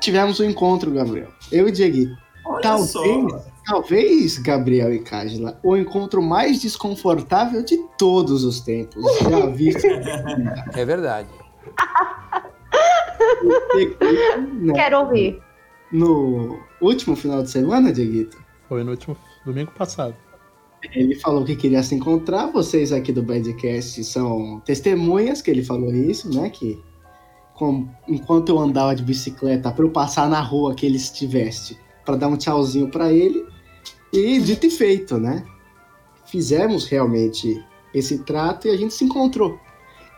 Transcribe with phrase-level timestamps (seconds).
[0.00, 1.28] tivemos um encontro, Gabriel.
[1.50, 2.14] Eu e Diego.
[2.62, 3.44] Talvez, só.
[3.66, 9.04] talvez, Gabriel e Cágila, o encontro mais desconfortável de todos os tempos.
[9.22, 9.70] Já vi.
[10.74, 11.28] é verdade.
[14.74, 15.40] Quero ouvir.
[15.92, 18.38] No último final de semana, Dieguito?
[18.68, 20.14] Foi no último domingo passado.
[20.94, 22.46] Ele falou que queria se encontrar.
[22.46, 26.48] Vocês aqui do Badcast são testemunhas que ele falou isso, né?
[26.50, 26.78] Que
[27.58, 32.14] com, enquanto eu andava de bicicleta para eu passar na rua que ele estivesse, para
[32.14, 33.44] dar um tchauzinho para ele.
[34.12, 35.44] E dito e feito, né?
[36.24, 37.62] Fizemos realmente
[37.92, 39.58] esse trato e a gente se encontrou.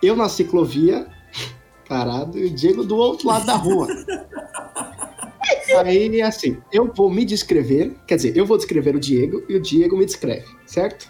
[0.02, 1.08] Eu na ciclovia,
[1.88, 3.88] parado, e o Diego do outro lado da rua.
[5.84, 9.62] Aí, assim, eu vou me descrever, quer dizer, eu vou descrever o Diego e o
[9.62, 11.08] Diego me descreve, certo?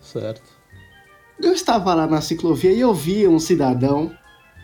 [0.00, 0.42] Certo.
[1.40, 4.16] Eu estava lá na ciclovia e eu vi um cidadão,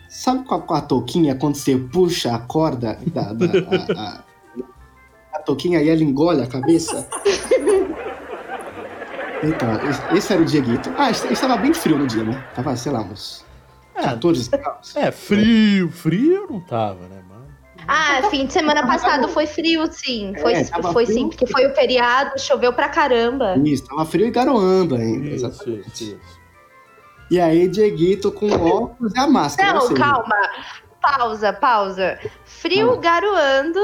[0.09, 4.23] sabe com a, com a touquinha, quando você puxa a corda da, da a, a,
[5.37, 7.07] a touquinha e ela engole a cabeça?
[9.41, 9.69] Então,
[10.17, 10.91] esse era o Dieguito.
[10.97, 12.45] Ah, estava bem frio no dia, né?
[12.53, 13.45] Tava, sei lá, uns
[13.95, 14.95] é, 14 graus.
[14.97, 17.19] É, frio, frio não tava, né?
[17.91, 20.33] Ah, fim de semana passado foi frio, sim.
[20.39, 21.17] Foi, é, foi frio.
[21.17, 23.57] sim, porque foi o feriado, choveu pra caramba.
[23.65, 25.25] Isso, tava frio e garoando ainda.
[25.25, 26.03] Isso, exatamente.
[26.03, 26.38] Isso, isso.
[27.29, 29.79] E aí, Dieguito com óculos e a máscara.
[29.79, 30.35] Não, calma.
[31.01, 32.19] Pausa, pausa.
[32.43, 32.97] Frio ah.
[32.97, 33.79] garoando.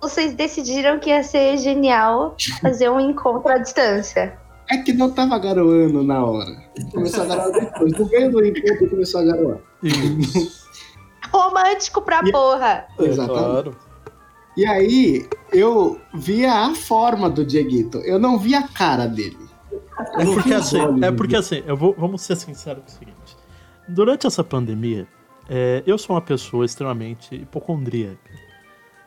[0.00, 4.38] Vocês decidiram que ia ser genial fazer um encontro à distância.
[4.70, 6.56] É que não tava garoando na hora.
[6.92, 7.92] Começou a garoar depois.
[7.92, 9.58] No meio do encontro começou a garoar.
[11.32, 12.32] Romântico pra e...
[12.32, 12.86] porra.
[12.98, 13.44] É, Exatamente.
[13.44, 13.76] Claro.
[14.56, 19.48] E aí, eu via a forma do Dieguito, eu não via a cara dele.
[20.14, 23.36] É porque assim, é porque assim, eu vou, vamos ser sinceros com o seguinte.
[23.88, 25.06] Durante essa pandemia,
[25.48, 28.30] é, eu sou uma pessoa extremamente hipocondríaca.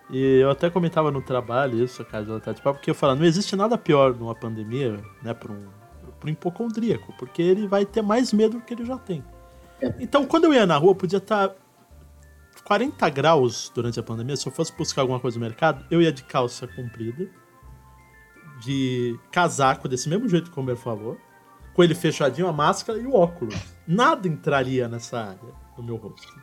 [0.10, 3.56] E eu até comentava no trabalho isso, cara, tá, tipo, porque eu falo, não existe
[3.56, 5.66] nada pior numa pandemia, né, para um,
[6.20, 9.24] pra um hipocondríaco, porque ele vai ter mais medo do que ele já tem.
[9.82, 9.94] É.
[10.00, 11.56] Então, quando eu ia na rua, podia estar tá
[12.66, 16.12] 40 graus durante a pandemia, se eu fosse buscar alguma coisa no mercado, eu ia
[16.12, 17.28] de calça comprida,
[18.60, 21.18] de casaco, desse mesmo jeito como por favor,
[21.74, 23.56] com ele fechadinho, a máscara e o óculos.
[23.88, 26.34] Nada entraria nessa área do meu rosto.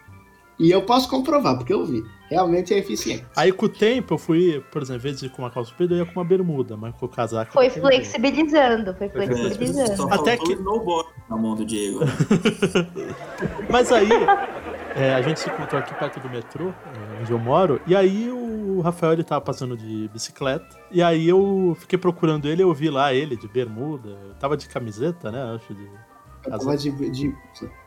[0.58, 2.04] E eu posso comprovar, porque eu vi.
[2.30, 3.24] Realmente é eficiente.
[3.36, 5.70] Aí com o tempo eu fui, por exemplo, em vez de ir com uma calça
[5.70, 7.52] comprida, eu ia com uma bermuda, mas com o casaco.
[7.52, 10.12] Foi flexibilizando, foi flexibilizando.
[10.12, 10.54] Até que.
[10.54, 12.00] na mão do Diego.
[13.68, 14.08] mas aí,
[14.94, 18.30] é, a gente se encontrou aqui perto do metrô, é, onde eu moro, e aí
[18.30, 22.90] o Rafael ele tava passando de bicicleta, e aí eu fiquei procurando ele, eu vi
[22.90, 25.54] lá ele de bermuda, tava de camiseta, né?
[25.54, 25.90] Acho de.
[26.42, 27.34] tava de, de...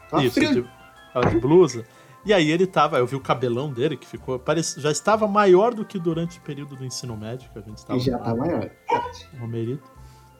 [0.09, 0.63] Tava Isso, frio.
[0.63, 0.69] De,
[1.13, 1.85] tava de blusa.
[2.25, 5.75] E aí ele tava, eu vi o cabelão dele que ficou, parece, já estava maior
[5.75, 7.99] do que durante o período do ensino médio que a gente estava.
[7.99, 8.69] E já tá maior.
[9.39, 9.94] Romerito.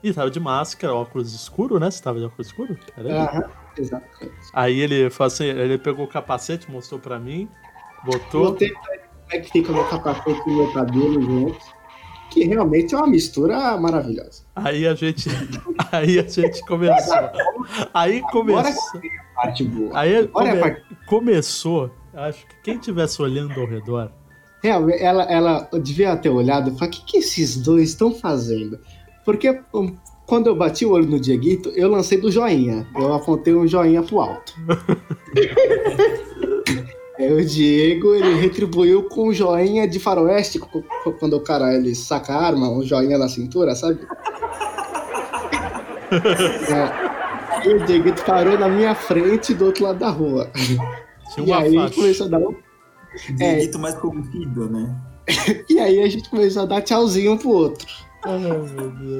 [0.06, 1.90] E tava de máscara, óculos escuro, né?
[1.90, 2.78] Você tava de óculos escuro?
[2.96, 3.44] Aham.
[4.54, 7.50] Aí ele assim, ele pegou o capacete, mostrou pra mim,
[8.06, 8.52] botou.
[8.52, 8.88] Botei como
[9.32, 11.74] é que fica meu capacete e o meu cabelo juntos.
[12.30, 14.44] Que realmente é uma mistura maravilhosa.
[14.56, 15.28] Aí a gente.
[15.92, 17.16] Aí a gente começou.
[17.92, 19.02] Aí começou.
[19.74, 20.00] boa.
[20.00, 20.84] Aí come, é parte...
[21.08, 21.90] começou.
[22.14, 24.12] Acho que quem estivesse olhando ao redor.
[24.62, 28.80] Realmente, ela, ela devia ter olhado e falado: o que, que esses dois estão fazendo?
[29.26, 32.88] Porque um, quando eu bati o olho no Dieguito, eu lancei do joinha.
[32.96, 34.54] Eu apontei um joinha pro alto.
[37.18, 40.60] Aí o Diego, ele retribuiu com um joinha de faroeste,
[41.18, 44.00] quando o cara ele saca a arma, um joinha na cintura, sabe?
[46.12, 46.84] é.
[47.58, 50.52] Aí o Diego parou na minha frente do outro lado da rua.
[51.34, 51.96] Tinha e aí faixa.
[51.96, 52.54] começou a dar um...
[53.30, 53.82] Dieguito é.
[53.82, 54.94] mais conhecido, né?
[55.70, 57.88] e aí a gente começou a dar tchauzinho um pro outro.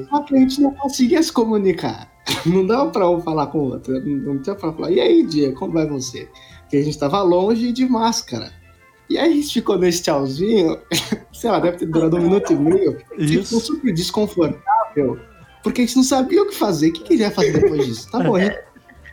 [0.08, 2.10] Só que a gente não conseguia se comunicar.
[2.44, 4.00] Não dava pra um falar com o outro.
[4.04, 6.28] Não tinha pra falar, e aí, Dia, como vai você?
[6.62, 8.52] Porque a gente tava longe de máscara.
[9.08, 10.76] E aí a gente ficou nesse tchauzinho,
[11.32, 12.98] sei lá, deve ter durado um minuto e meio.
[13.16, 13.44] Isso.
[13.44, 15.20] Ficou super desconfortável,
[15.62, 16.88] porque a gente não sabia o que fazer.
[16.88, 18.10] O que, que ele ia fazer depois disso?
[18.10, 18.66] Tá bom, é,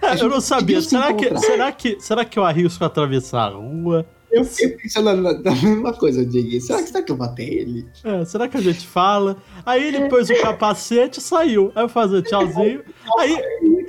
[0.19, 0.81] Eu não sabia.
[0.81, 4.05] Será que, será, que, será que eu arrisco atravessar a rua?
[4.33, 6.59] Eu fiquei pensando na, na mesma coisa, Diego.
[6.59, 7.87] Será que, será que eu matei ele?
[8.03, 9.37] É, será que a gente fala?
[9.63, 11.71] Aí ele pôs o capacete e saiu.
[11.75, 12.83] Aí eu fazia tchauzinho.
[13.19, 13.37] Aí,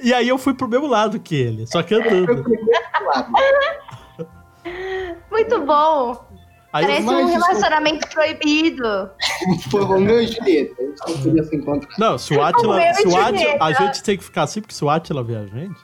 [0.02, 2.44] e aí eu fui pro mesmo lado que ele, só que andando.
[5.30, 6.34] Muito bom.
[6.74, 9.10] Aí Parece um relacionamento proibido.
[9.70, 10.74] Foi Romeu e Julieta.
[10.82, 11.98] A gente não podia se encontrar.
[11.98, 12.94] Não, se o Atila.
[12.94, 15.46] Se o Atila a gente tem que ficar assim, porque se o Atila vê a
[15.46, 15.80] gente,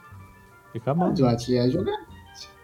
[0.73, 1.15] fica mal.
[1.17, 2.10] O Atila ia jogar.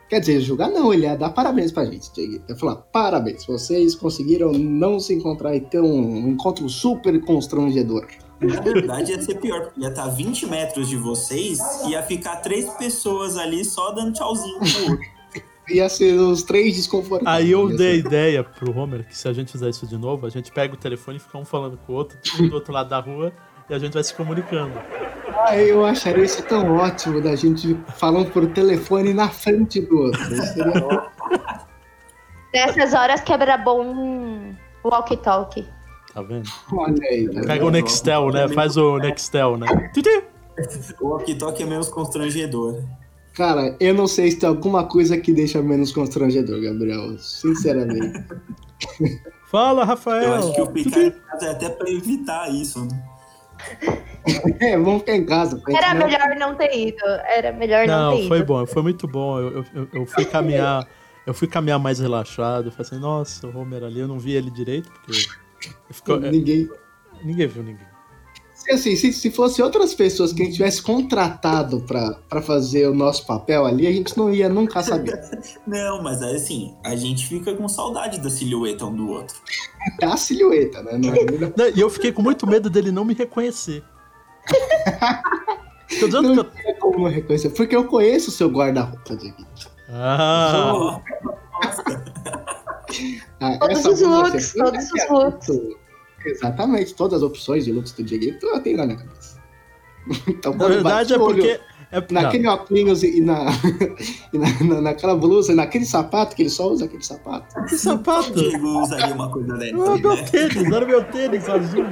[0.09, 2.35] Quer dizer, julgar não, ele ia dar parabéns pra gente, Diego.
[2.35, 8.07] Ele ia falar, parabéns, vocês conseguiram não se encontrar e ter um encontro super constrangedor.
[8.41, 12.37] Na verdade, ia ser pior, porque ia estar 20 metros de vocês e ia ficar
[12.37, 15.17] três pessoas ali só dando tchauzinho pro outro.
[15.69, 17.45] Ia ser os três desconfortáveis.
[17.45, 20.25] Aí eu dei a ideia pro Homer que se a gente fizer isso de novo,
[20.25, 22.89] a gente pega o telefone e fica um falando com o outro, do outro lado
[22.89, 23.33] da rua,
[23.69, 24.73] e a gente vai se comunicando.
[25.47, 30.21] Ah, eu acharia isso tão ótimo da gente falando por telefone na frente do outro.
[30.35, 31.11] Isso seria ótimo.
[32.55, 34.55] Nessas horas quebra bom um
[34.85, 35.69] walkie-talkie.
[36.15, 36.49] Tá vendo?
[36.73, 37.27] Olha aí.
[37.27, 37.43] né?
[37.47, 38.49] Pega o Nextel, né?
[38.49, 39.67] Faz o Nextel, né?
[41.01, 42.83] O walkie-talkie é menos constrangedor.
[43.35, 47.19] Cara, eu não sei se tem alguma coisa que deixa menos constrangedor, Gabriel.
[47.19, 48.25] Sinceramente.
[49.51, 50.35] Fala, Eu Rafael!
[50.35, 53.16] acho que o casa é até pra evitar isso, né?
[54.61, 55.61] É, vamos ficar em casa.
[55.69, 57.05] Era não- melhor não ter ido.
[57.05, 58.29] Era melhor não, ter Não, ido.
[58.29, 59.39] foi bom, foi muito bom.
[59.39, 60.87] Eu, eu, eu fui caminhar,
[61.27, 62.71] eu fui caminhar mais relaxado.
[62.71, 65.27] Falei assim, nossa, o Homer ali, eu não vi ele direito, porque
[65.91, 66.69] ficou- é, Ninguém.
[67.23, 67.87] ninguém viu ninguém.
[68.67, 72.89] Se, assim, se, se fosse outras pessoas que a gente tivesse contratado pra, pra fazer
[72.89, 75.21] o nosso papel ali, a gente não ia nunca saber.
[75.67, 79.37] Não, mas assim, a gente fica com saudade da silhueta um do outro.
[80.03, 80.99] É a silhueta, né?
[80.99, 81.25] Não é-
[81.57, 83.85] Não, E eu fiquei com muito medo dele não me reconhecer.
[86.01, 86.45] Tô dizendo que eu...
[86.73, 89.71] Não como não reconhecer, porque eu conheço o seu guarda-roupa, Dieguito.
[89.89, 91.01] Ah,
[93.41, 95.49] Ah, Todos os looks, todos os é looks.
[96.27, 99.37] Exatamente, todas as opções de looks do Dieguito eu tenho na minha cabeça.
[100.29, 101.61] Então, na verdade é porque...
[101.93, 103.47] É, não, Naquele óculos e na,
[104.33, 107.55] e na, na- naquela blusa, naquele sapato, que ele só usa aquele sapato.
[107.67, 108.31] que sapato!
[108.31, 110.23] O Diego usaria uma coisa dessa, meu né?
[110.25, 111.85] tênis, era meu tênis azul.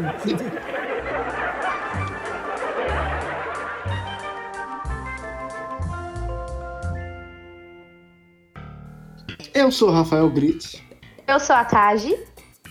[9.54, 10.82] Eu sou o Rafael Brits.
[11.26, 12.16] Eu sou a Kaji.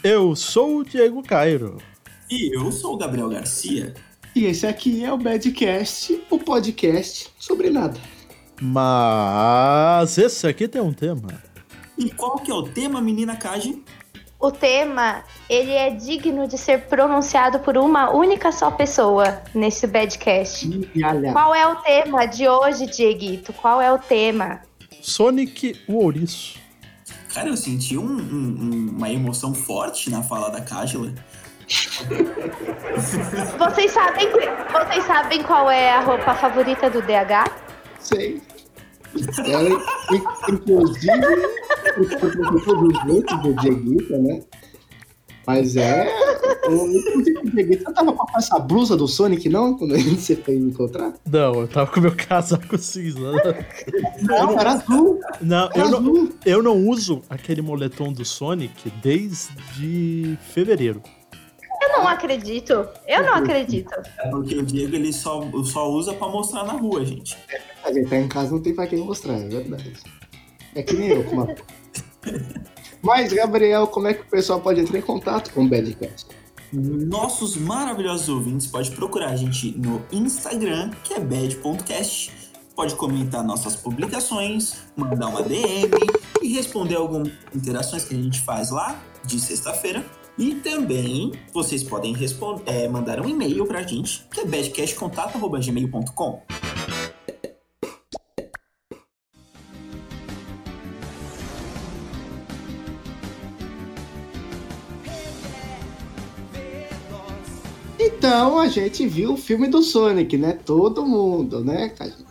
[0.03, 1.77] Eu sou o Diego Cairo.
[2.29, 3.93] E eu sou o Gabriel Garcia.
[4.35, 7.97] E esse aqui é o Badcast, o podcast sobre nada.
[8.61, 11.41] Mas esse aqui tem um tema.
[11.97, 13.81] E qual que é o tema, menina Kaji?
[14.39, 20.69] O tema, ele é digno de ser pronunciado por uma única só pessoa nesse badcast.
[21.01, 23.53] Olha, Qual é o tema de hoje, Dieguito?
[23.53, 24.63] Qual é o tema?
[25.01, 26.62] Sonic o Ouriço.
[27.33, 31.13] Cara, eu senti um- um- um- uma emoção forte na fala da Kájila.
[33.57, 37.49] Vocês sabem, vocês sabem qual é a roupa favorita do DH?
[37.99, 38.41] sei.
[39.45, 41.11] Ela, in- inclusive,
[41.97, 44.41] o professor dos looks do Dieguita, né?
[45.45, 46.09] Mas é.
[46.65, 49.77] Inclusive, o Dieguita tava com essa blusa do Sonic, não?
[49.77, 51.13] Quando se foi encontrar?
[51.29, 53.31] Não, eu tava com meu casaco cinza.
[54.21, 55.19] Não, era azul.
[55.41, 56.29] Não, Era eu não, azul.
[56.45, 61.01] eu não uso aquele moletom do Sonic desde fevereiro.
[61.81, 62.87] Eu não acredito.
[63.07, 63.91] Eu não acredito.
[64.19, 67.37] É porque o Diego ele só, só usa pra mostrar na rua, gente.
[67.83, 69.93] A gente tá em casa, não tem pra quem mostrar, é verdade.
[70.75, 71.47] É que nem eu com uma.
[73.03, 76.25] Mas, Gabriel, como é que o pessoal pode entrar em contato com o Badcast?
[76.73, 82.31] Nossos maravilhosos ouvintes pode procurar a gente no Instagram, que é bad.cast.
[82.75, 85.91] Pode comentar nossas publicações, mandar uma DM
[86.41, 90.03] e responder algumas interações que a gente faz lá de sexta-feira.
[90.35, 92.15] E também vocês podem
[92.65, 96.72] é, mandar um e-mail pra gente, que é badcastcontato.gmail.com.
[108.23, 110.57] Então, a gente viu o filme do Sonic, né?
[110.65, 112.23] Todo mundo, né, Caju?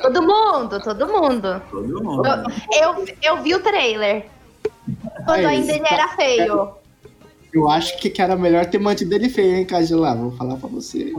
[0.00, 1.62] Todo mundo, todo mundo.
[1.72, 2.22] Todo mundo.
[2.72, 4.26] Eu, eu vi o trailer.
[5.24, 6.68] Quando É ainda ele era feio.
[7.52, 10.14] Eu acho que, que era melhor ter mantido ele feio, hein, Cajulá?
[10.14, 11.12] Vou falar pra você.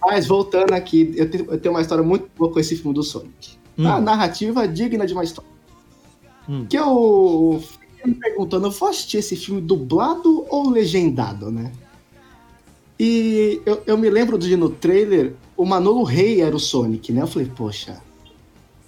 [0.00, 3.02] Mas voltando aqui, eu tenho, eu tenho uma história muito boa com esse filme do
[3.02, 3.58] Sonic.
[3.76, 3.88] Hum.
[3.88, 5.50] A narrativa é digna de uma história.
[6.48, 6.64] Hum.
[6.64, 11.72] Que eu fiquei me perguntando, eu vou assistir esse filme dublado ou legendado, né?
[12.98, 17.22] E eu, eu me lembro de no trailer, o Manolo Rey era o Sonic, né?
[17.22, 18.00] Eu falei, poxa,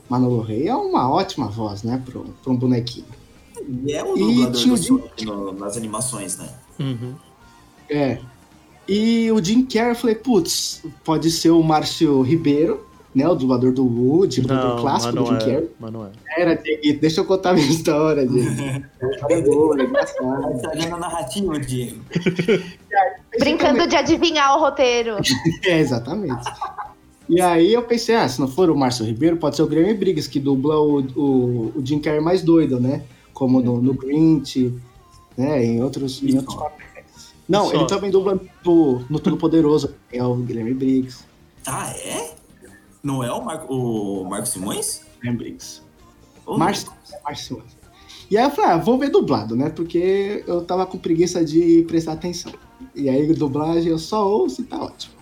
[0.09, 2.03] Manolo Rey é uma ótima voz, né?
[2.05, 3.05] Pra um- bonequinho.
[3.85, 6.49] E é o E dublador tinha do o Sonic no- nas animações, né?
[6.81, 7.15] Uhum.
[7.91, 8.19] É.
[8.89, 13.27] E o Jim Carrey, eu falei, putz, pode ser o Márcio Ribeiro, né?
[13.29, 15.39] O dublador do Woody, o dublador Não, clássico do Jim é.
[15.39, 15.71] Carrey.
[15.81, 16.11] Mas não é.
[16.37, 18.51] Era, Diego, deixa eu contar minha história, Diego.
[19.03, 20.59] A história é boa, é engraçada.
[20.63, 22.01] Tá vendo a narrativa, Diego?
[23.39, 25.17] Brincando de adivinhar o roteiro.
[25.65, 26.45] É, exatamente.
[27.29, 29.95] E aí eu pensei, ah, se não for o Márcio Ribeiro, pode ser o Guilherme
[29.95, 33.03] Briggs, que dubla o, o, o Jim Carrey mais doido, né?
[33.35, 34.73] Como no, no Grinch,
[35.37, 35.63] né?
[35.65, 37.35] Em outros, em outros papéis.
[37.49, 41.25] Não, ele também dubla no, no Todo Poderoso, é o Guilherme Briggs.
[41.67, 42.31] Ah, é?
[43.03, 45.03] Não é o Marco, o Marco Simões?
[45.19, 45.83] Guilherme Briggs.
[46.47, 46.93] Márcio,
[47.25, 47.63] Márcio.
[48.31, 49.71] E aí eu falei, ah, vou ver dublado, né?
[49.71, 52.53] Porque eu tava com preguiça de prestar atenção.
[52.95, 55.15] E aí, dublagem eu só ouço e tá ótimo.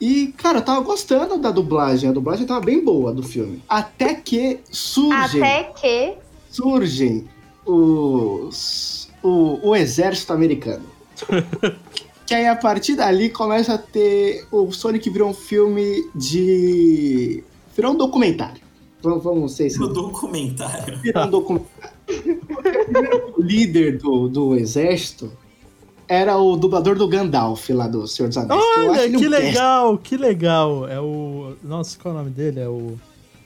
[0.00, 2.10] E, cara, eu tava gostando da dublagem.
[2.10, 3.62] A dublagem tava bem boa do filme.
[3.68, 6.14] Até que surgem, Até que.
[6.50, 7.28] surgem
[7.64, 10.84] os, o, o exército americano.
[12.32, 14.46] que aí, a partir dali, começa a ter...
[14.50, 17.44] O Sonic virou um filme de...
[17.76, 18.62] Virou um documentário.
[19.02, 20.98] Vamos, vamos ser No documentário.
[21.00, 21.92] virar um documentário.
[23.36, 25.32] o líder do, do exército
[26.08, 28.60] era o dublador do Gandalf lá do Senhor dos Anéis.
[28.62, 29.30] que Olha, um que péssimo.
[29.30, 30.88] legal, que legal.
[30.88, 31.54] É o.
[31.62, 32.60] Nossa, qual é o nome dele?
[32.60, 32.98] É o.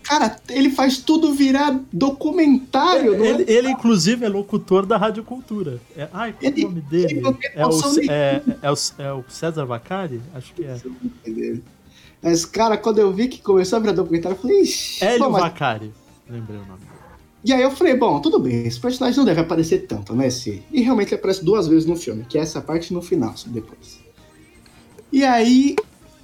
[0.08, 3.28] Cara, ele faz tudo virar documentário, é?
[3.28, 5.80] Ele, ele, inclusive, é locutor da Rádio Cultura.
[5.96, 6.08] É...
[6.12, 7.22] Ai, qual é Ele- o nome dele?
[7.54, 8.12] É o, nenhuma.
[8.12, 10.20] é, é, o, é o César Vacari?
[10.34, 10.76] Acho que é.
[12.22, 15.04] Mas, cara, quando eu vi que começou a virar documentário, eu falei, ixi.
[15.04, 15.92] Hélio pô, mas- Vacari.
[16.28, 16.78] Lembrei o nome.
[16.80, 16.90] dele.
[17.44, 20.28] E aí eu falei, bom, tudo bem, esse personagem não deve aparecer tanto, né?
[20.30, 20.62] Se...
[20.72, 24.00] E realmente ele aparece duas vezes no filme, que é essa parte no final, depois.
[25.12, 25.76] E aí,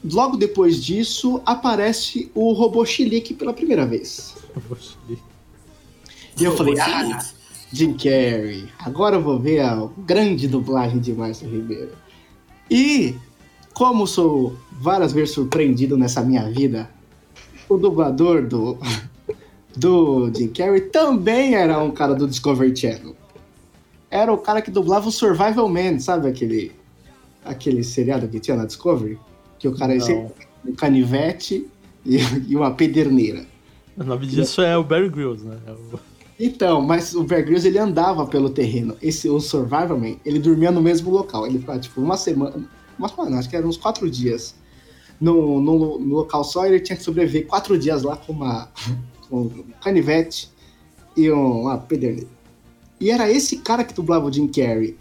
[0.05, 4.35] logo depois disso, aparece o robô Chilique pela primeira vez.
[4.69, 4.97] Poxa,
[6.39, 7.43] E eu falei, Robô ah, Chilique.
[7.73, 8.69] Jim Carrey.
[8.79, 11.93] Agora eu vou ver a grande dublagem de Márcio Ribeiro.
[12.71, 13.15] E,
[13.73, 16.91] como sou várias vezes surpreendido nessa minha vida,
[17.69, 18.77] o dublador do,
[19.77, 23.17] do Jim Carrey também era um cara do Discovery Channel.
[24.11, 26.73] Era o cara que dublava o Survival Man, sabe aquele,
[27.43, 29.19] aquele seriado que tinha na Discovery?
[29.62, 30.35] Que o cara é sempre
[30.66, 31.66] um canivete
[32.04, 32.16] e,
[32.50, 33.47] e uma pederneira.
[33.97, 35.57] O nome disso é o Barry Grylls, né?
[35.66, 36.00] É o-
[36.40, 38.97] Então, mas o Bear Grylls, ele andava pelo terreno.
[39.00, 41.47] Esse, o Survival Man, ele dormia no mesmo local.
[41.47, 42.69] Ele ficava, tipo, uma semana...
[42.99, 44.54] Uma semana, acho que eram uns quatro dias.
[45.21, 48.69] No, no, no local só, ele tinha que sobreviver quatro dias lá com uma...
[49.31, 50.50] Com um canivete
[51.16, 52.28] e um- uma pederneira.
[53.00, 54.97] E era esse cara que dublava o Jim Carrey.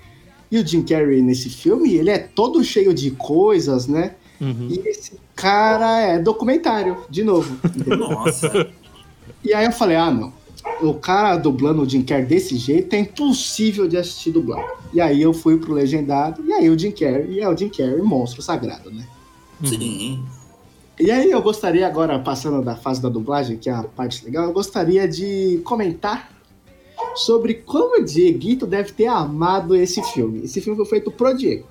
[0.51, 4.15] E o Jim Carrey, nesse filme, ele é todo cheio de coisas, né?
[4.41, 4.67] Uhum.
[4.71, 7.55] E esse cara é documentário, de novo.
[7.85, 8.71] Nossa.
[9.43, 10.33] E aí eu falei, ah, não.
[10.81, 14.67] O cara dublando o Jim Carrey desse jeito é impossível de assistir dublado.
[14.91, 17.69] E aí eu fui pro Legendado, e aí o Jim Carrey, e é o Jim
[17.69, 19.07] Carrey, monstro sagrado, né?
[19.63, 20.23] Sim.
[20.99, 24.45] E aí eu gostaria agora, passando da fase da dublagem, que é a parte legal,
[24.45, 26.31] eu gostaria de comentar
[27.15, 30.43] sobre como o Dieguito deve ter amado esse filme.
[30.43, 31.65] Esse filme foi feito pro Diego.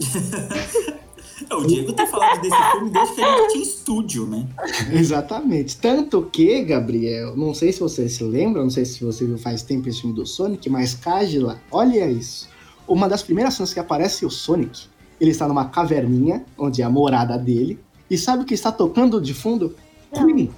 [1.50, 4.46] É, O Diego tem falado desse filme desde que a gente tinha estúdio, né?
[4.92, 5.76] Exatamente.
[5.76, 9.62] Tanto que, Gabriel, não sei se você se lembra, não sei se você viu faz
[9.62, 12.48] tempo esse filme do Sonic, mas Cágila, olha isso.
[12.86, 14.86] Uma das primeiras cenas que aparece o Sonic,
[15.20, 17.78] ele está numa caverninha, onde é a morada dele,
[18.10, 19.74] e sabe o que está tocando de fundo?
[20.12, 20.50] Queen.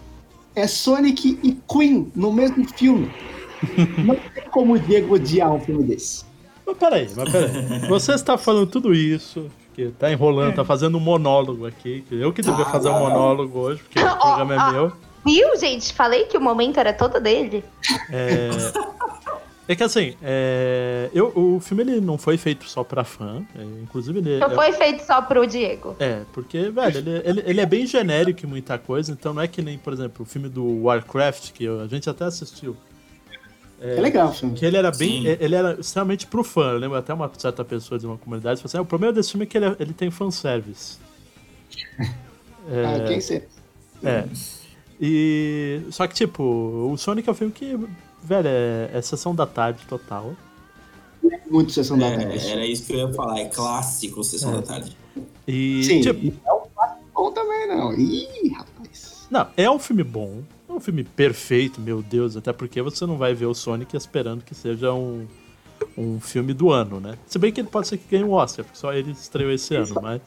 [0.56, 3.10] É Sonic e Queen no mesmo filme.
[4.04, 6.24] não tem como o Diego odiar um filme desse.
[6.66, 7.88] Mas peraí, mas peraí.
[7.88, 12.04] Você está falando tudo isso, que tá enrolando, tá fazendo um monólogo aqui.
[12.08, 14.92] que Eu que devia fazer um monólogo hoje, porque o programa é meu.
[15.26, 15.92] Viu, gente?
[15.92, 17.64] Falei que o momento era todo dele.
[18.10, 18.50] É,
[19.66, 23.62] é que assim, é, eu, o filme ele não foi feito só pra fã, é,
[23.82, 25.96] inclusive ele Não é, foi feito só pro Diego.
[25.98, 29.48] é, porque, velho, ele, ele, ele é bem genérico em muita coisa, então não é
[29.48, 32.76] que nem, por exemplo, o filme do Warcraft, que a gente até assistiu.
[33.80, 34.54] É, legal o filme.
[34.54, 35.22] Que ele era bem.
[35.22, 35.36] Sim.
[35.40, 36.72] Ele era extremamente pro fã.
[36.72, 39.30] Eu lembro até uma certa pessoa de uma comunidade falou assim: "Ah, o problema desse
[39.32, 40.98] filme é que ele, é- ele tem fanservice.
[42.66, 43.44] É, Ah, quem sei?
[44.02, 44.24] é.
[45.00, 45.82] E.
[45.90, 47.78] Só que, tipo, o Sonic é um filme que,
[48.22, 50.34] velho, é, é sessão da tarde total.
[51.50, 52.48] Muito Sessão da É, Tarde.
[52.50, 54.56] era isso que eu ia falar, é clássico Sessão É.
[54.56, 54.96] da Tarde.
[55.46, 55.84] E.
[55.84, 57.92] Sim, tipo, não é bom também, não.
[57.92, 59.26] Ih, rapaz.
[59.30, 60.42] não, é um filme bom.
[60.74, 62.36] É um filme perfeito, meu Deus.
[62.36, 65.26] Até porque você não vai ver o Sonic esperando que seja um.
[65.96, 67.16] Um filme do ano, né?
[67.26, 69.74] Se bem que ele pode ser que ganhe um Oscar, porque só ele estreou esse
[69.74, 70.20] ano, mas.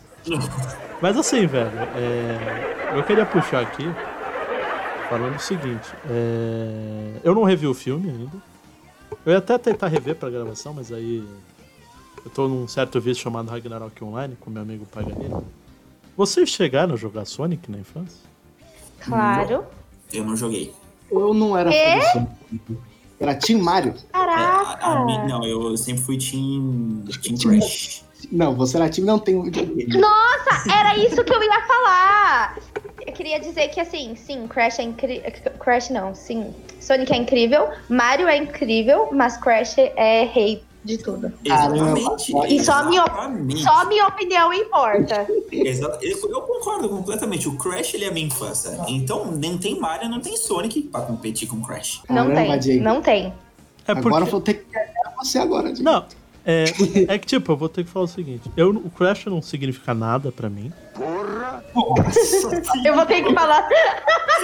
[1.01, 3.83] Mas assim, velho, é, eu queria puxar aqui
[5.09, 8.37] falando o seguinte: é, eu não revi o filme ainda.
[9.25, 11.27] Eu ia até tentar rever pra gravação, mas aí
[12.23, 15.43] eu tô num certo vídeo chamado Ragnarok Online com meu amigo Paganini.
[16.15, 18.19] Vocês chegaram a jogar Sonic na infância?
[18.99, 19.65] Claro.
[20.13, 20.73] Eu não joguei.
[21.11, 22.79] Eu não era fã do Sonic.
[23.19, 23.93] Era Team Mario.
[24.13, 24.85] É, a- Caraca.
[24.85, 28.03] a mim- não, eu sempre fui Team, team Crash.
[28.31, 29.97] Não, você era time não tem videogame.
[29.97, 32.57] Nossa, era isso que eu ia falar.
[33.15, 35.31] queria dizer que assim, sim, Crash é incrível.
[35.59, 36.53] Crash não, sim.
[36.79, 41.31] Sonic é incrível, Mario é incrível, mas Crash é rei de tudo.
[41.43, 42.33] Exatamente.
[42.49, 43.63] E só a minha, exatamente.
[43.63, 45.27] só a minha opinião importa.
[45.51, 47.47] Exa- Eu, eu concordo completamente.
[47.47, 48.75] O Crash ele é minha infância.
[48.87, 52.01] Então, nem tem Mario, não tem Sonic pra competir com o Crash.
[52.09, 53.33] Não Caramba, tem, não tem.
[53.87, 54.07] É porque...
[54.07, 54.65] Agora eu vou ter que
[55.17, 55.71] você agora.
[55.79, 56.05] Não,
[56.45, 56.63] é,
[57.09, 58.49] é que tipo, eu vou ter que falar o seguinte.
[58.55, 60.71] Eu, o Crash não significa nada pra mim.
[62.85, 63.67] Eu vou ter que falar.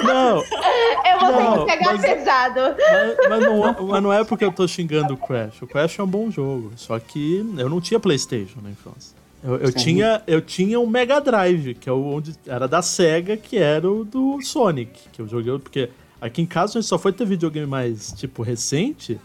[0.04, 2.60] Não, Eu vou Não, ter que pegar mas- pesado.
[2.78, 5.62] mas, mas não, é- mas não é porque eu tô xingando o Crash.
[5.62, 6.72] O Crash é um bom jogo.
[6.76, 9.16] Só que eu não tinha Playstation na infância.
[9.44, 13.36] Eu, eu tinha, eu tinha um Mega Drive, que é o onde era da SEGA,
[13.36, 15.90] que era o do Sonic, que eu joguei, porque
[16.22, 19.20] aqui em casa a gente só foi ter videogame mais, tipo, recente,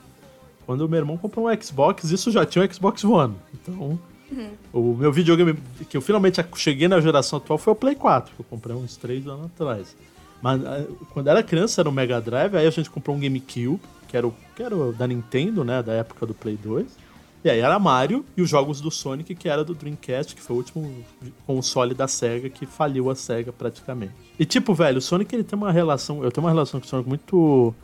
[0.67, 3.37] quando o meu irmão comprou um Xbox, isso já tinha um Xbox One.
[3.55, 3.99] Então,
[4.73, 5.59] o meu videogame
[5.89, 8.97] que eu finalmente cheguei na geração atual foi o Play 4, que eu comprei uns
[8.97, 9.97] 3 anos atrás.
[10.43, 13.81] Mas ah, quando era criança era o Mega Drive, aí a gente comprou um GameCube,
[14.07, 17.09] que era o, que era o da Nintendo, né, da época do Play 2.
[17.45, 20.57] E aí era Mario e os jogos do Sonic, que era do Dreamcast, que foi
[20.57, 21.05] o último
[21.47, 24.13] console da SEGA que faliu a SEGA praticamente.
[24.39, 26.89] E tipo, velho, o Sonic ele tem uma relação, eu tenho uma relação com o
[26.89, 27.75] Sonic muito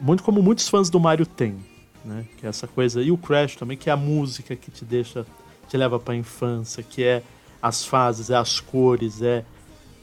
[0.00, 1.56] muito como muitos fãs do Mario têm,
[2.04, 2.26] né?
[2.36, 5.24] Que é essa coisa e o Crash também, que é a música que te deixa
[5.68, 7.22] te leva pra infância, que é
[7.60, 9.44] as fases, é as cores, é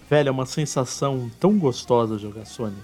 [0.09, 2.81] velho, é uma sensação tão gostosa jogar Sonic.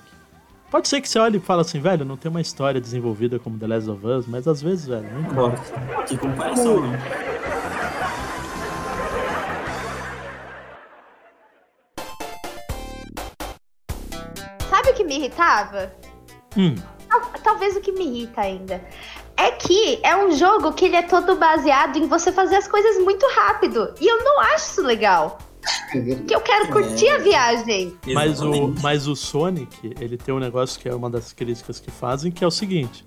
[0.69, 3.57] Pode ser que você olhe e fale assim, velho, não tem uma história desenvolvida como
[3.57, 5.61] The Last of Us, mas às vezes, velho, não importa.
[6.05, 6.99] Que comparação, né?
[14.69, 15.91] Sabe o que me irritava?
[16.57, 16.75] Hum,
[17.09, 18.81] Tal- Talvez o que me irrita ainda.
[19.37, 23.03] É que é um jogo que ele é todo baseado em você fazer as coisas
[23.03, 23.93] muito rápido.
[23.99, 25.37] E eu não acho isso legal.
[25.93, 26.15] É.
[26.15, 27.97] Porque eu quero curtir a viagem.
[28.13, 31.89] Mas o, mas o Sonic, ele tem um negócio que é uma das críticas que
[31.91, 33.03] fazem, que é o seguinte: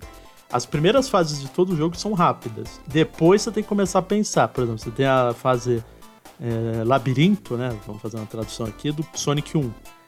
[0.51, 2.79] as primeiras fases de todo jogo são rápidas.
[2.85, 4.47] Depois você tem que começar a pensar.
[4.49, 5.83] Por exemplo, você tem a fase
[6.41, 7.75] é, labirinto, né?
[7.87, 9.61] Vamos fazer uma tradução aqui do Sonic 1,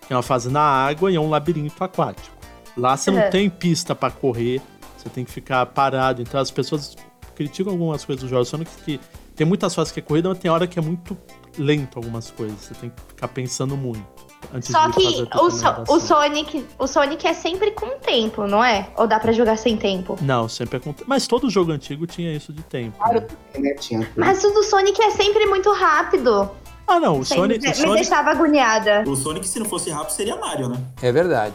[0.08, 2.36] que é uma fase na água e é um labirinto aquático.
[2.78, 3.30] Lá você não Uhum.
[3.30, 4.62] tem pista pra correr,
[5.02, 6.22] você tem que ficar parado.
[6.22, 6.96] Então as pessoas
[7.36, 9.00] criticam algumas coisas do jogo Sonic que
[9.36, 11.18] tem muitas fases que é corrida, mas tem hora que é muito
[11.58, 12.60] lento algumas coisas.
[12.60, 14.06] Você tem que ficar pensando muito.
[14.54, 18.64] Antes Só de que o, So- o Sonic, o Sonic é sempre com tempo, não
[18.64, 18.90] é?
[18.98, 20.18] Ou dá pra jogar sem tempo?
[20.22, 21.08] Não, sempre acontece.
[21.08, 22.98] Mas todo jogo antigo tinha isso de tempo.
[23.14, 23.28] né?
[23.58, 24.14] Né, tinha tudo.
[24.18, 26.50] Mas o do Sonic é sempre muito rápido.
[26.92, 27.64] Ah, não, o Sonic.
[27.64, 29.06] me O Sonic deixava agoniada.
[29.08, 30.78] O Sonic, se não fosse rápido, seria Mario, né?
[31.02, 31.54] É verdade.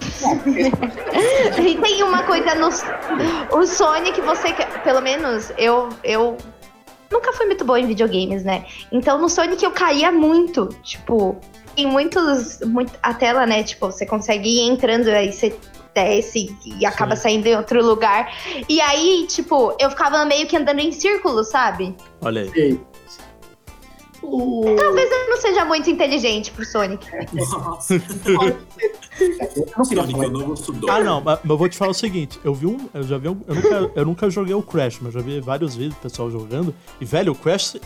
[1.62, 2.68] E tem uma coisa no.
[3.54, 4.54] O Sonic, você.
[4.82, 5.90] Pelo menos eu.
[6.02, 6.38] eu
[7.10, 8.64] nunca fui muito boa em videogames, né?
[8.90, 10.68] Então no Sonic eu caía muito.
[10.82, 11.36] Tipo,
[11.76, 12.60] em muitos.
[12.60, 13.62] Muito, a tela, né?
[13.62, 15.54] Tipo, você consegue ir entrando, aí você
[15.94, 17.22] desce e acaba Sim.
[17.22, 18.32] saindo em outro lugar.
[18.70, 21.94] E aí, tipo, eu ficava meio que andando em círculo, sabe?
[22.22, 22.80] Olha aí.
[24.76, 27.06] Talvez eu não seja muito inteligente pro Sonic.
[27.32, 28.00] Nossa, Eu
[29.76, 30.90] não Sonic é falar o novo Sudor.
[30.90, 32.88] Ah, não, mas mas eu vou te falar o seguinte: eu vi um.
[32.92, 33.40] Eu já vi um.
[33.46, 36.74] Eu nunca, eu nunca joguei o Crash, mas já vi vários vídeos do pessoal jogando.
[37.00, 37.76] E, velho, o Crash.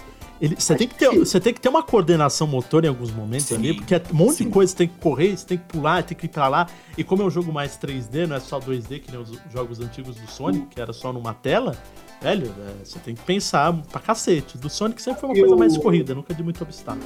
[0.40, 3.48] Ele, você, tem que ter, você tem que ter uma coordenação motor em alguns momentos
[3.48, 4.44] Sim, ali, porque é um monte sim.
[4.44, 6.66] de coisa, você tem que correr, você tem que pular, tem que ir pra lá.
[6.96, 9.80] E como é um jogo mais 3D, não é só 2D, que nem os jogos
[9.80, 11.76] antigos do Sonic, que era só numa tela,
[12.22, 14.58] velho, é, você tem que pensar pra cacete.
[14.58, 17.04] Do Sonic sempre foi uma E coisa o- mais corrida, nunca de muito obstáculo.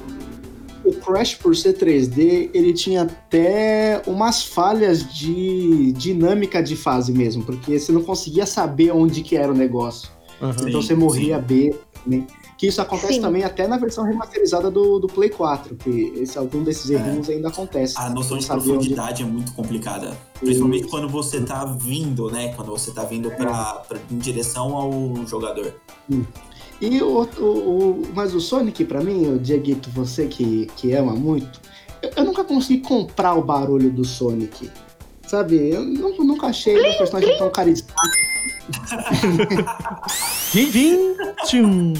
[0.84, 7.42] O Crash, por ser 3D, ele tinha até umas falhas de dinâmica de fase mesmo,
[7.42, 10.10] porque você não conseguia saber onde que era o negócio.
[10.58, 11.74] Sim, então você morria B,
[12.06, 12.26] né?
[12.64, 13.20] Que isso acontece Sim.
[13.20, 17.48] também até na versão remasterizada do, do Play 4, que esse, algum desses errinhos ainda
[17.48, 17.92] acontece.
[17.98, 20.16] A noção de sabia onde- profundidade é muito complicada.
[20.40, 22.54] Principalmente quando você tá vindo, né?
[22.54, 25.74] Quando você tá vindo pra, pra- em direção ao jogador.
[26.80, 31.12] E o, o, o- mas o Sonic, pra mim, o Dieguito, você que, que ama
[31.12, 31.60] muito,
[32.00, 34.70] eu, eu nunca consegui comprar o barulho do Sonic.
[35.26, 35.68] Sabe?
[35.68, 38.24] Eu nu- nunca achei o personagem tão carismático.
[40.52, 41.14] Vim, vim,
[41.46, 41.92] tchum.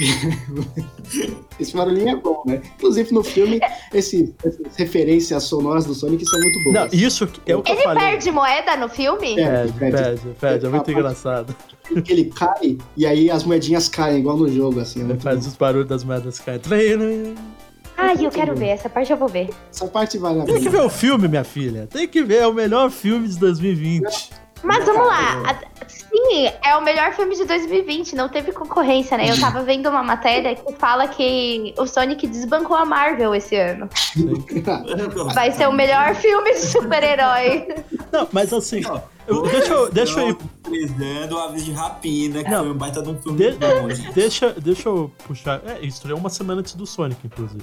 [1.58, 2.62] Esse barulhinho é bom, né?
[2.76, 3.60] Inclusive no filme,
[3.92, 6.74] esse, essas referências sonoras do Sonic são muito boas.
[6.74, 8.02] Não, isso é o que eu Ele falei.
[8.04, 9.38] perde moeda no filme?
[9.38, 9.66] É.
[9.66, 11.56] Perde, perde, perde, é muito Ah, engraçado.
[12.08, 15.00] Ele cai e aí as moedinhas caem, igual no jogo, assim.
[15.00, 15.48] é Ele faz bom.
[15.48, 16.62] os barulhos das moedas caindo.
[17.96, 18.68] Ai, eu quero ver.
[18.68, 19.50] Essa parte eu vou ver.
[19.70, 20.70] Essa parte vale a Tem que pena.
[20.78, 21.86] ver o filme, minha filha.
[21.90, 24.30] Tem que ver, é o melhor filme de 2020.
[24.62, 25.60] Mas vamos lá.
[26.28, 29.30] Sim, é o melhor filme de 2020, não teve concorrência, né?
[29.30, 33.88] Eu tava vendo uma matéria que fala que o Sonic desbancou a Marvel esse ano.
[35.34, 37.68] Vai ser o melhor filme de super-herói.
[38.12, 38.82] Não, mas assim.
[39.26, 39.90] Eu, deixa eu.
[39.92, 40.38] Deixa eu ir.
[41.40, 43.88] Aves de Rapina, que Não, foi um baita de um filme de- bom.
[44.14, 45.60] Deixa, deixa eu puxar.
[45.66, 47.62] É, estreou uma semana antes do Sonic, inclusive.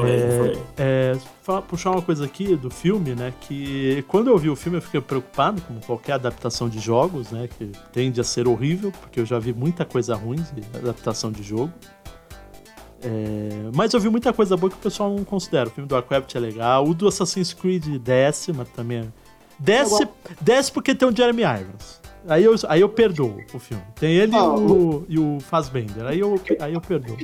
[0.00, 0.62] Foi, é, foi.
[0.78, 3.32] é, fa- puxar uma coisa aqui do filme, né?
[3.42, 7.48] Que quando eu vi o filme eu fiquei preocupado, como qualquer adaptação de jogos, né?
[7.58, 11.42] Que tende a ser horrível, porque eu já vi muita coisa ruim de adaptação de
[11.42, 11.72] jogo.
[13.02, 15.68] É, mas eu vi muita coisa boa que o pessoal não considera.
[15.68, 18.98] O filme do Warcraft é legal, o do Assassin's Creed desce, mas também.
[19.00, 19.26] é-
[19.58, 20.06] Desce,
[20.40, 22.00] desce porque tem o Jeremy Irons.
[22.28, 23.82] Aí eu, aí eu perdoo o filme.
[23.94, 26.04] Tem ele e Ah, o, e o Fassbender.
[26.06, 27.16] Aí eu, aí eu perdoo.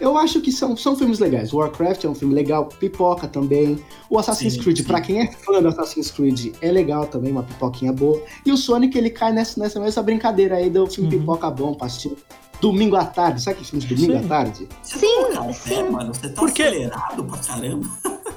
[0.00, 1.52] Eu acho que são, são filmes legais.
[1.52, 3.78] Warcraft é um filme legal, Pipoca também.
[4.08, 7.42] O Assassin's Sim, Creed, pra quem é fã do Assassin's Creed, é legal também, uma
[7.42, 8.22] pipoquinha boa.
[8.46, 11.20] E o Sonic, ele cai nessa, nessa mesma brincadeira aí do filme Uhum.
[11.20, 12.16] Pipoca bom, pra assistir
[12.62, 13.42] domingo à tarde.
[13.42, 14.24] Sabe que filme de domingo Sim.
[14.24, 14.68] à tarde?
[14.82, 15.82] Sim, Cara, sim.
[15.90, 17.86] Mano, você tá Porque- acelerado pra caramba.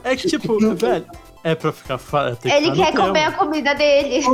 [0.04, 1.06] É que, tipo, velho,
[1.45, 1.97] é pra ficar.
[1.97, 3.06] fa- tem que Ele quer tema.
[3.08, 4.21] comer a comida dele.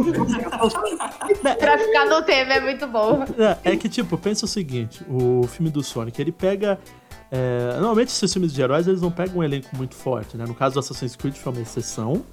[1.60, 3.24] pra ficar no tema, é muito bom.
[3.64, 6.80] É, é que, tipo, pensa o seguinte: o filme do Sonic, ele pega.
[7.32, 10.46] É, normalmente esses filmes de heróis eles não pegam um elenco muito forte, né?
[10.48, 12.24] No caso do Assassin's Creed foi uma exceção,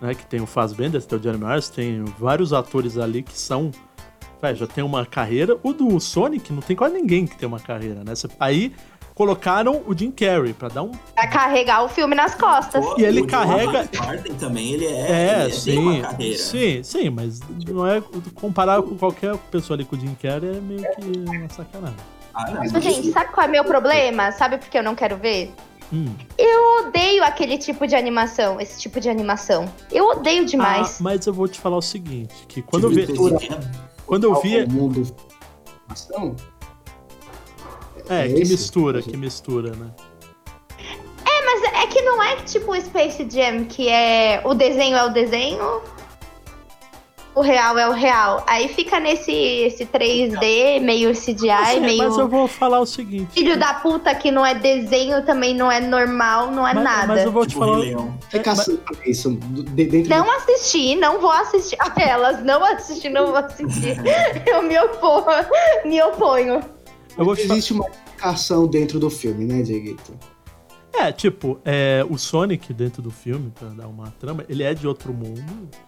[0.00, 0.14] né?
[0.14, 3.70] Que tem o Fassbender, tem o Jeremy Irons, tem vários atores ali que são.
[4.40, 5.58] Véi, já tem uma carreira.
[5.62, 8.12] O do Sonic não tem quase ninguém que tem uma carreira, né?
[8.38, 8.74] Aí
[9.14, 10.90] colocaram o Jim Carrey pra dar um.
[11.14, 12.84] Pra carregar o filme nas costas.
[12.98, 14.90] E ele carrega- Martin também, ele é.
[14.90, 15.78] É, ele tem sim.
[15.78, 16.38] uma carreira.
[16.38, 18.02] Sim, sim, mas não é.
[18.34, 21.96] Comparar com qualquer pessoa ali com o Jim Carrey é meio que uma sacanagem.
[22.36, 24.30] Ah, não, gente, sabe qual é o meu problema?
[24.30, 25.54] Sabe por que eu não quero ver?
[25.90, 26.14] Hum.
[26.36, 29.66] Eu odeio aquele tipo de animação, esse tipo de animação.
[29.90, 30.96] Eu odeio demais.
[31.00, 33.48] Ah, mas eu vou te falar o seguinte, que quando eu tipo, vi,
[34.04, 35.06] quando eu vi, mundo.
[35.88, 36.36] Ação?
[38.08, 38.52] é, é que esse?
[38.52, 39.90] mistura, que mistura, né?
[41.46, 45.08] Mas é que não é tipo o Space Jam, que é o desenho é o
[45.08, 45.80] desenho,
[47.36, 48.42] o real é o real.
[48.46, 51.98] Aí fica nesse esse 3D, meio CGI, Assim, meio.
[52.08, 55.70] Mas eu vou falar o seguinte, Filho da puta que não é desenho, também não
[55.70, 57.06] é normal, não é mas, nada.
[57.08, 57.84] mas eu vou te Tipo, falar.
[58.32, 59.30] É caçando isso.
[59.32, 61.76] de- dentro Não assisti, não vou assistir.
[62.00, 63.96] Elas não assisti, não vou assistir.
[64.46, 65.24] Eu me oponho,
[65.84, 66.60] me oponho.
[67.18, 70.14] eu vou te Existe uma explicação dentro do filme, né, Dieguito?
[71.02, 74.86] É, tipo, é, o Sonic dentro do filme, pra dar uma trama, ele é de
[74.86, 75.42] outro mundo,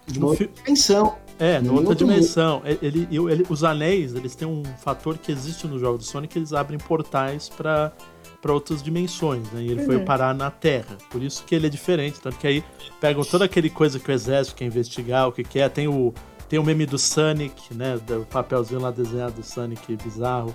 [0.06, 1.16] De uma fi- outra dimensão.
[1.38, 5.30] é, numa outra dimensão, ele, ele- eu- ele- os anéis, eles têm um fator que
[5.32, 7.92] existe no jogo do Sonic, eles abrem portais pra
[8.40, 9.62] para outras dimensões, né?
[9.62, 10.04] E ele foi Uhum.
[10.04, 10.96] parar na Terra.
[11.10, 12.62] Por isso que ele é diferente, tanto que aí
[13.00, 16.14] pegam toda aquele coisa que o exército quer investigar, o que que é, tem o
[16.48, 20.54] tem o meme do Sonic, né, do papelzinho lá desenhado do Sonic bizarro.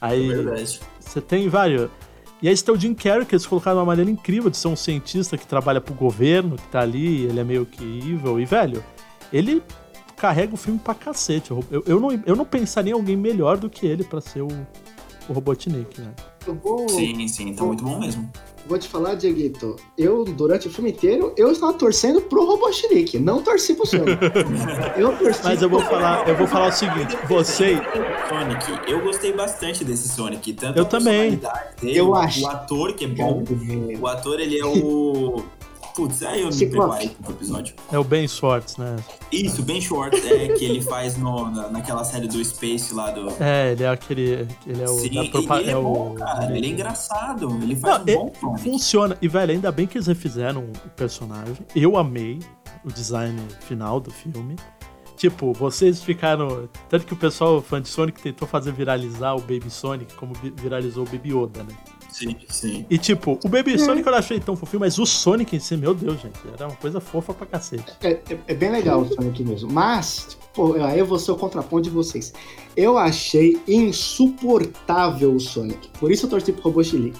[0.00, 0.64] Aí É
[0.98, 1.90] você tem vários.
[2.40, 4.76] E aí tem o Jim Carrey, que eles colocaram uma maneira incrível de ser um
[4.76, 8.38] cientista que trabalha pro governo, que tá ali, ele é meio que evil.
[8.38, 8.84] E, velho,
[9.32, 9.62] ele
[10.16, 11.50] carrega o filme pra cacete.
[11.50, 14.42] Eu, eu, eu não, eu não pensaria em alguém melhor do que ele pra ser
[14.42, 14.48] o,
[15.28, 16.12] o Robotnik, né?
[16.48, 18.26] Eu vou, Sim, sim, tá muito bom mesmo.
[18.66, 19.76] vou te falar, Dieguito.
[19.98, 23.18] Eu, durante o filme inteiro, eu estava torcendo pro Robotnik.
[23.18, 24.16] Não torci pro Sonic.
[24.96, 27.76] eu torci Mas eu vou falar, eu vou falar o seguinte, você.
[28.30, 30.54] Sonic, eu gostei bastante desse Sonic.
[30.54, 31.36] Tanto Eu a também.
[31.36, 32.46] personalidade Dele, Eu o acho.
[32.48, 33.44] ator que é bom.
[34.00, 35.44] O ator, ele é o.
[35.98, 36.88] Putz, aí eu me Ciclope.
[36.90, 37.74] preparei pro episódio.
[37.90, 38.94] É o Ben Schwartz, né?
[39.32, 43.28] Isso, Ben Schwartz, é, que ele faz no, na, naquela série do Space lá do.
[43.42, 44.46] É, ele é aquele.
[44.64, 44.96] Ele é o.
[44.98, 46.56] Sim, ele, propa- ele é, é bom, o- cara.
[46.56, 47.58] Ele é engraçado.
[47.60, 48.56] Ele faz Não, um ele- bom.
[48.58, 49.18] Funciona.
[49.20, 51.56] E, velho, ainda bem que eles refizeram o personagem.
[51.74, 52.38] Eu amei
[52.84, 54.54] o design final do filme.
[55.16, 56.68] Tipo, vocês ficaram.
[56.88, 60.54] Tanto que o pessoal fã de Sonic tentou fazer viralizar o Baby Sonic como vi-
[60.56, 61.74] viralizou o Baby Yoda, né?
[62.18, 62.86] Sim, sim.
[62.90, 65.76] E tipo, o Baby Sonic eu não achei tão fofinho, mas o Sonic em si,
[65.76, 67.84] meu Deus, gente, era uma coisa fofa pra cacete.
[68.02, 69.70] É, é- é bem legal o Sonic mesmo.
[69.72, 72.32] Mas, pô, aí eu vou ser o contraponto de vocês.
[72.76, 75.88] Eu achei insuportável o Sonic.
[75.98, 77.18] Por isso eu torci pro Robotnik.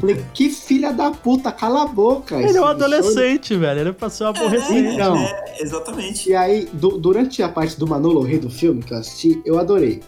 [0.00, 2.36] Falei, que filha da puta, cala a boca.
[2.36, 2.82] Ele é um Sonic.
[2.84, 3.80] adolescente, velho.
[3.80, 4.94] Ele pra ser um aborrecente.
[4.94, 5.16] Então.
[5.16, 6.30] É, exatamente.
[6.30, 9.58] E aí, du- durante a parte do Manolo Rey do filme que eu assisti, eu
[9.58, 10.00] adorei.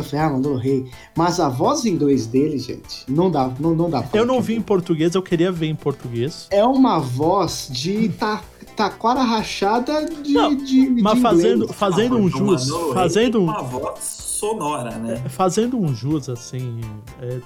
[0.00, 0.86] Eu falei, ah, Manolo Rey.
[1.16, 4.40] Mas a voz em inglês dele, gente, não dá, não, não dá pra Eu não
[4.40, 6.46] vi em português, eu queria ver em português.
[6.50, 8.42] É uma voz de ta,
[8.76, 11.22] taquara rachada de, Não, de, de Mas inglês.
[11.22, 15.22] fazendo, fazendo um O jus, fazendo um, uma voz sonora, né?
[15.28, 16.80] fazendo um jus, assim,
[17.22, 17.38] é,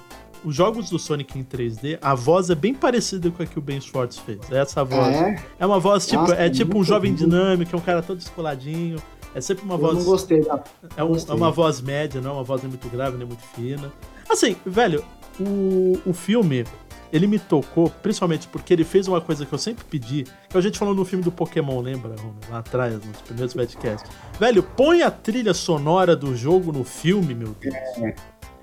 [0.43, 3.61] os jogos do Sonic em 3D, a voz é bem parecida com a que o
[3.61, 4.39] Ben Schwartz fez.
[4.51, 5.15] Essa voz.
[5.15, 7.17] É, É uma voz tipo, Nossa, é tipo um jovem bom.
[7.17, 8.97] dinâmico, é um cara todo descoladinho.
[9.33, 9.97] É sempre uma Eu voz.
[9.97, 10.63] não gostei da.
[10.97, 11.33] É, um- gostei.
[11.33, 13.91] é uma voz média, não é uma voz nem muito grave, nem muito fina.
[14.29, 15.03] Assim, velho,
[15.39, 16.65] o, o filme,
[17.13, 20.61] ele me tocou, principalmente porque ele fez uma coisa que eu sempre pedi, que a
[20.61, 22.15] gente falou no filme do Pokémon, lembra?
[22.49, 24.09] Lá atrás, nos primeiros podcasts.
[24.39, 27.75] Velho, põe a trilha sonora do jogo no filme, meu Deus.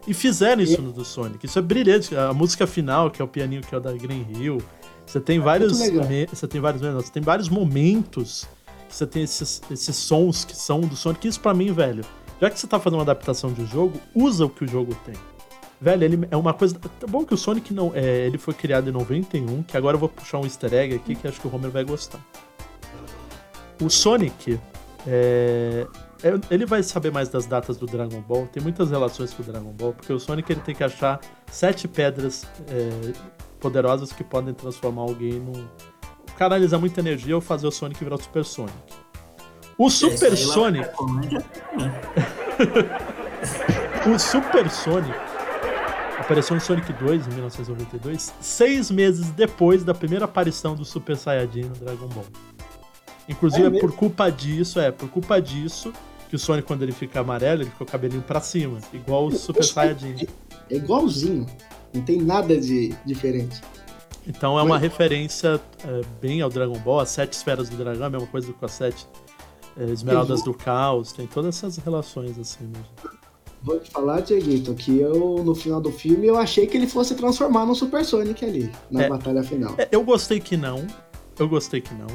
[0.07, 1.45] E fizeram isso no do Sonic.
[1.45, 2.17] Isso é brilhante.
[2.17, 4.59] A música final, que é o pianinho que é o da Green Hill.
[5.05, 5.79] Você tem vários.
[5.81, 6.07] legal.
[6.07, 6.81] me- Você tem vários.
[6.83, 8.47] não, Você tem vários momentos
[8.95, 11.29] você tem esses, esses sons que são do Sonic.
[11.29, 12.05] Isso pra mim, velho.
[12.41, 14.95] Já que você tá fazendo uma adaptação de um jogo, usa o que o jogo
[15.05, 15.15] tem.
[15.81, 16.79] Velho, ele é uma coisa.
[16.79, 17.93] Tá bom que o Sonic não.
[17.95, 21.15] É, ele foi criado em 91, que agora eu vou puxar um easter egg aqui
[21.15, 22.21] que acho que o Homer vai gostar.
[23.81, 24.59] O Sonic.
[25.07, 25.87] é,
[26.23, 28.49] é, ele vai saber mais das datas do Dragon Ball.
[28.49, 31.87] Tem muitas relações com o Dragon Ball, porque o Sonic ele tem que achar sete
[31.87, 33.13] pedras é,
[33.61, 35.67] poderosas que podem transformar alguém num.
[36.39, 38.75] Canalizar muita energia ou fazer o Sonic virar o Super Sonic.
[39.77, 40.89] O Super Sonic.
[44.07, 45.15] O Super Sonic
[46.19, 51.65] apareceu em Sonic 2 em 1992, seis meses depois da primeira aparição do Super Saiyajin
[51.65, 52.25] no Dragon Ball.
[53.29, 55.93] Inclusive, É é, por culpa disso, é, por culpa disso,
[56.29, 59.33] que o Sonic, quando ele fica amarelo, ele fica o cabelinho pra cima, igual o
[59.33, 60.27] Super Saiyajin.
[60.71, 61.47] É igualzinho.
[61.95, 63.61] Não tem nada de diferente.
[64.29, 68.11] Então é uma referência é, bem ao Dragon Ball, as sete esferas do dragão, a
[68.11, 69.07] mesma coisa com as sete
[69.77, 72.87] é, esmeraldas do caos, tem todas essas relações assim mesmo.
[73.63, 77.15] Vou te falar, Dieguito, que eu, no final do filme, eu achei que ele fosse
[77.15, 79.09] transformar no Super Sonic ali, na É.
[79.09, 79.75] batalha final.
[79.79, 80.87] É, eu gostei que não.
[81.39, 82.07] Eu gostei que não.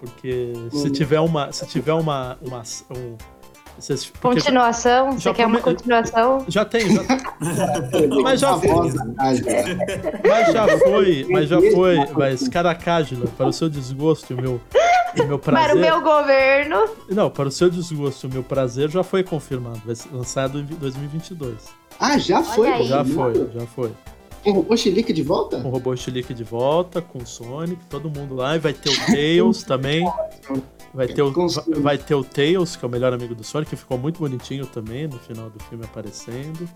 [0.00, 0.92] Porque se Hum.
[0.92, 1.50] tiver uma.
[1.52, 2.36] Se tiver uma.
[2.42, 3.16] uma um,
[3.78, 5.12] vocês- porque já, Continuação?
[5.12, 6.44] Você já quer uma continuação?
[6.48, 7.02] já tem, já,
[8.22, 9.44] Mas já A voz da Nádia.
[10.28, 14.60] mas já foi, mas já foi, mas Caracágila, para o seu desgosto e o meu,
[15.16, 15.66] e o meu prazer.
[15.68, 16.88] Para o meu governo.
[17.10, 19.80] Não, para o seu desgosto e o meu prazer já foi confirmado.
[19.84, 21.54] Vai ser lançado em 2022.
[22.00, 22.82] Ah, já foi?
[22.84, 23.92] Já foi, já foi.
[24.42, 25.58] Com o robô Chilique de volta?
[25.60, 28.56] Com o robô Chilique de volta, com o Sonic, todo mundo lá.
[28.56, 30.04] E vai ter o Tails também.
[30.94, 31.32] Vai ter, o,
[31.80, 34.64] vai, ter o Tails, que é o melhor amigo do Sonic, que ficou muito bonitinho
[34.64, 36.68] também no final do filme aparecendo.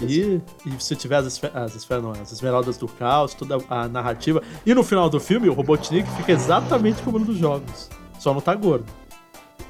[0.00, 4.42] E, e se tiver as, as esferas, não, as esmeraldas do caos, toda a narrativa.
[4.64, 7.88] E no final do filme, o Robotnik fica exatamente como no dos jogos.
[8.18, 8.86] Só não tá gordo.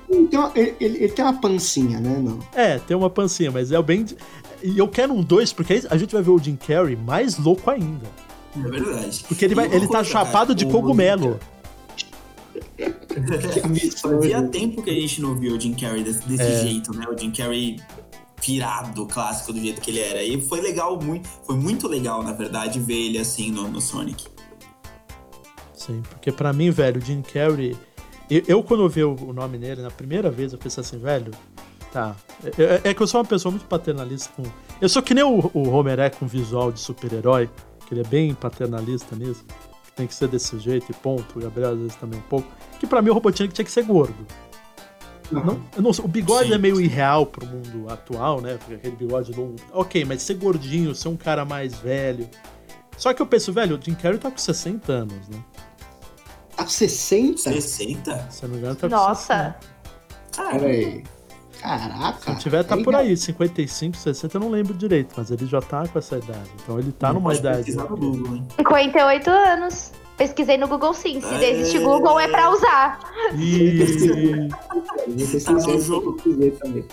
[0.09, 2.19] Então, ele, ele- ele tem uma pancinha, né?
[2.23, 2.39] Não.
[2.55, 4.05] É, tem uma pancinha, mas é o bem.
[4.63, 7.71] E eu quero um 2, porque a gente vai ver o Jim Carrey mais louco
[7.71, 8.07] ainda.
[8.55, 9.25] É verdade.
[9.27, 11.41] Porque ele, vai, ele tá coisa, chapado cara, de cogumelo.
[14.01, 16.61] Fazia tempo que a gente não viu o Jim Carrey desse, desse É.
[16.63, 17.07] jeito, né?
[17.09, 17.79] O Jim Carrey
[18.45, 20.23] virado, clássico do jeito que ele era.
[20.23, 24.27] E foi legal, muito, foi muito legal, na verdade, ver ele assim no, no Sonic.
[25.75, 27.77] Sim, porque pra mim, velho, o Jim Carrey.
[28.31, 30.99] Eu, eu, quando eu vi o o nome nele na primeira vez, eu pensei assim,
[30.99, 31.33] velho.
[31.93, 32.17] Tá.
[32.59, 34.43] É, é- é que eu sou uma pessoa muito paternalista com.
[34.81, 37.51] Eu sou que nem o, o Homer é com visual de super-herói,
[37.87, 39.45] que ele é bem paternalista nisso.
[39.93, 41.39] Que tem que ser desse jeito e ponto.
[41.39, 42.49] O Gabriel às vezes também um pouco.
[42.81, 44.27] Que pra mim o Robotnik tinha que ser gordo.
[45.31, 46.83] Não, eu não sei, o bigode Sim, é meio sim.
[46.85, 48.59] irreal pro mundo atual, né?
[48.59, 49.57] Porque aquele bigode longo.
[49.73, 52.29] Ok, mas ser gordinho, ser um cara mais velho.
[52.99, 55.43] Só que eu penso, velho, o Jim Carrey tá com 60 anos, né?
[56.55, 57.51] Tá com 60?
[57.51, 58.31] 60?
[58.31, 59.57] Se eu não me engano, tá com Nossa.
[60.35, 60.37] 60.
[60.37, 61.05] Cara, Pera aí.
[61.63, 62.19] Caraca.
[62.21, 65.47] Se não tiver, tá Aí, por aí, 55, 60, eu não lembro direito, mas ele
[65.47, 66.51] já tá com essa idade.
[66.63, 67.59] Então ele tá não numa idade.
[67.59, 68.47] pesquisar no Google, hein?
[68.57, 69.93] 58 anos.
[70.17, 71.21] Pesquisei no Google sim.
[71.21, 71.51] Se É.
[71.53, 72.99] existe Google é pra usar.
[73.37, 73.81] E...
[73.81, 76.13] Eu vou ter Tá no 60 jogo.
[76.15, 76.85] pra ver também.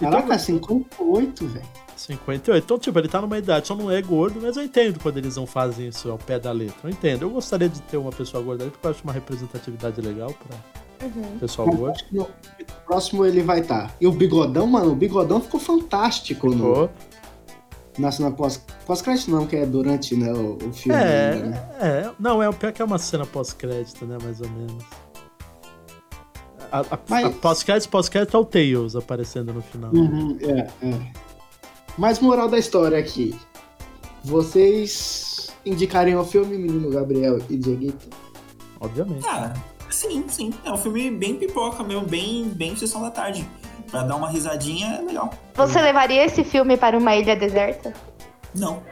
[0.00, 1.66] Caraca, 58, velho.
[1.96, 2.64] 58.
[2.64, 5.36] Então, tipo, ele tá numa idade, só não é gordo, mas eu entendo quando eles
[5.36, 6.74] não fazem isso ao pé da letra.
[6.84, 7.22] Eu entendo.
[7.22, 10.56] Eu gostaria de ter uma pessoa gorda ali, porque eu acho uma representatividade legal pra
[11.02, 11.38] Uhum.
[11.40, 12.28] pessoal que no
[12.86, 13.94] próximo ele vai estar.
[14.00, 16.90] E o bigodão, mano, o bigodão ficou fantástico no, Ficou.
[17.98, 20.98] na cena pós- pós-crédito, não, que é durante né, o, o filme.
[20.98, 21.68] É, ainda, né?
[21.80, 22.10] é.
[22.20, 24.16] Não, é o pior que é uma cena pós-crédito, né?
[24.22, 24.84] Mais ou menos.
[26.70, 29.90] A, a, Mas- a pós-crédito, pós-crédito é o Tails aparecendo no final.
[29.92, 31.12] Uhum, é, é.
[31.98, 33.38] Mas moral da história aqui.
[34.24, 38.08] Vocês indicariam o filme, menino Gabriel e Dieguito?
[38.80, 39.26] Obviamente.
[39.28, 39.52] Ah,
[39.94, 40.52] sim, sim.
[40.64, 43.48] É um filme bem pipoca mesmo, bem, bem sessão da tarde.
[43.90, 45.32] Pra dar uma risadinha é legal.
[45.54, 47.92] Você levaria esse filme para uma ilha deserta?
[48.54, 48.82] Não.